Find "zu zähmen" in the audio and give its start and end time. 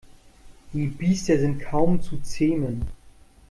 2.01-2.87